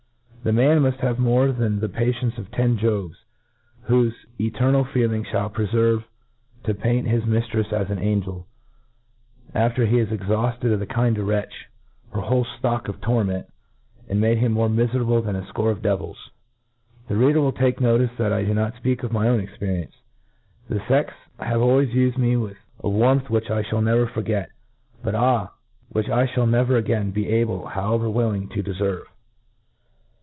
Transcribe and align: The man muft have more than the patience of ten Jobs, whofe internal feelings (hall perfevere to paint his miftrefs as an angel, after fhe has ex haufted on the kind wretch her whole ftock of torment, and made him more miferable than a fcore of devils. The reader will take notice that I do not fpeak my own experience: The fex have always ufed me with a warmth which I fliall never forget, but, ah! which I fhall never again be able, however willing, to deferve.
The 0.43 0.51
man 0.51 0.79
muft 0.81 1.01
have 1.01 1.19
more 1.19 1.51
than 1.51 1.79
the 1.81 1.87
patience 1.87 2.35
of 2.39 2.49
ten 2.49 2.75
Jobs, 2.75 3.15
whofe 3.87 4.15
internal 4.39 4.83
feelings 4.85 5.27
(hall 5.27 5.51
perfevere 5.51 6.03
to 6.63 6.73
paint 6.73 7.05
his 7.07 7.21
miftrefs 7.25 7.71
as 7.71 7.91
an 7.91 7.99
angel, 7.99 8.47
after 9.53 9.85
fhe 9.85 9.99
has 9.99 10.11
ex 10.11 10.23
haufted 10.25 10.73
on 10.73 10.79
the 10.79 10.87
kind 10.87 11.15
wretch 11.19 11.67
her 12.11 12.21
whole 12.21 12.43
ftock 12.59 12.87
of 12.87 12.99
torment, 13.01 13.45
and 14.09 14.19
made 14.19 14.39
him 14.39 14.53
more 14.53 14.67
miferable 14.67 15.21
than 15.23 15.35
a 15.35 15.43
fcore 15.43 15.69
of 15.69 15.83
devils. 15.83 16.31
The 17.07 17.15
reader 17.15 17.39
will 17.39 17.51
take 17.51 17.79
notice 17.79 18.09
that 18.17 18.33
I 18.33 18.43
do 18.43 18.55
not 18.55 18.73
fpeak 18.81 19.11
my 19.11 19.27
own 19.27 19.41
experience: 19.41 19.93
The 20.67 20.79
fex 20.79 21.11
have 21.39 21.61
always 21.61 21.89
ufed 21.89 22.17
me 22.17 22.35
with 22.35 22.57
a 22.79 22.89
warmth 22.89 23.29
which 23.29 23.51
I 23.51 23.61
fliall 23.61 23.83
never 23.83 24.07
forget, 24.07 24.49
but, 25.03 25.13
ah! 25.13 25.51
which 25.89 26.09
I 26.09 26.25
fhall 26.25 26.49
never 26.49 26.77
again 26.77 27.11
be 27.11 27.29
able, 27.29 27.67
however 27.67 28.09
willing, 28.09 28.49
to 28.49 28.63
deferve. 28.63 29.03